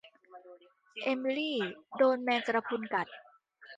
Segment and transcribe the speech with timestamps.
[1.03, 1.53] เอมิลี
[1.97, 3.07] โดนแมงกระพรุนกัด